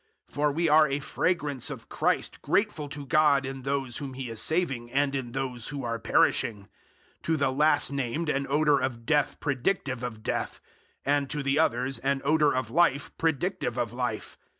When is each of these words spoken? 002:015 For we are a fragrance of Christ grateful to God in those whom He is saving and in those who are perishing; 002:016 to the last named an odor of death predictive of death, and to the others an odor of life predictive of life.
002:015 0.29 0.33
For 0.33 0.51
we 0.51 0.67
are 0.67 0.87
a 0.87 0.99
fragrance 0.99 1.69
of 1.69 1.87
Christ 1.87 2.41
grateful 2.41 2.89
to 2.89 3.05
God 3.05 3.45
in 3.45 3.61
those 3.61 3.97
whom 3.97 4.15
He 4.15 4.31
is 4.31 4.41
saving 4.41 4.89
and 4.91 5.13
in 5.13 5.33
those 5.33 5.67
who 5.67 5.83
are 5.83 5.99
perishing; 5.99 6.61
002:016 7.19 7.21
to 7.21 7.37
the 7.37 7.51
last 7.51 7.91
named 7.91 8.27
an 8.27 8.47
odor 8.49 8.79
of 8.79 9.05
death 9.05 9.39
predictive 9.39 10.01
of 10.01 10.23
death, 10.23 10.59
and 11.05 11.29
to 11.29 11.43
the 11.43 11.59
others 11.59 11.99
an 11.99 12.23
odor 12.25 12.51
of 12.51 12.71
life 12.71 13.15
predictive 13.19 13.77
of 13.77 13.93
life. 13.93 14.39